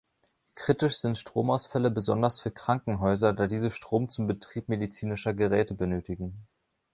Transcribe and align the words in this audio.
Kritisch 0.55 0.97
sind 0.97 1.19
Stromausfälle 1.19 1.91
besonders 1.91 2.39
für 2.39 2.49
Krankenhäuser, 2.49 3.33
da 3.33 3.45
diese 3.45 3.69
Strom 3.69 4.09
zum 4.09 4.25
Betrieb 4.25 4.67
medizinischer 4.67 5.35
Geräte 5.35 5.75
benötigen. 5.75 6.47